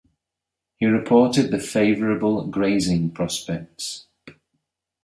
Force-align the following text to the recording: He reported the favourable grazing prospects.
He 0.77 0.87
reported 0.87 1.51
the 1.51 1.59
favourable 1.59 2.47
grazing 2.47 3.11
prospects. 3.11 4.07